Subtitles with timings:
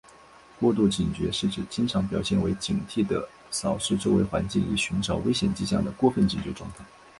[0.59, 6.83] 过度警觉是指经常表现为警惕地扫视周围环境以寻找危险迹象的过分警觉状态。